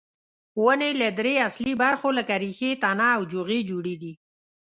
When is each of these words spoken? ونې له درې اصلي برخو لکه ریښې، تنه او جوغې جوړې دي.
ونې 0.63 0.91
له 1.01 1.09
درې 1.19 1.33
اصلي 1.47 1.73
برخو 1.83 2.09
لکه 2.17 2.33
ریښې، 2.43 2.71
تنه 2.83 3.07
او 3.15 3.21
جوغې 3.31 3.59
جوړې 3.69 3.95
دي. 4.01 4.13